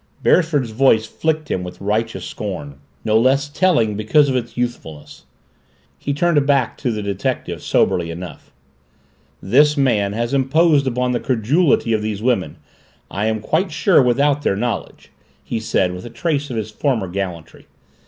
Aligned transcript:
Beresford's 0.23 0.71
voice 0.71 1.05
flicked 1.05 1.51
him 1.51 1.63
with 1.63 1.79
righteous 1.79 2.25
scorn, 2.25 2.77
no 3.05 3.19
less 3.19 3.47
telling 3.47 3.95
because 3.95 4.29
of 4.29 4.35
its 4.35 4.57
youthfulness. 4.57 5.25
He 5.99 6.11
turned 6.11 6.43
back 6.47 6.75
to 6.79 6.91
the 6.91 7.03
detective 7.03 7.61
soberly 7.61 8.09
enough. 8.09 8.51
"This 9.43 9.77
man 9.77 10.13
has 10.13 10.33
imposed 10.33 10.87
upon 10.87 11.11
the 11.11 11.19
credulity 11.19 11.93
of 11.93 12.01
these 12.01 12.19
women, 12.23 12.55
I 13.11 13.27
am 13.27 13.41
quite 13.41 13.71
sure 13.71 14.01
without 14.01 14.41
their 14.41 14.55
knowledge," 14.55 15.11
he 15.43 15.59
said 15.59 15.93
with 15.93 16.03
a 16.03 16.09
trace 16.09 16.49
of 16.49 16.57
his 16.57 16.71
former 16.71 17.07
gallantry. 17.07 17.67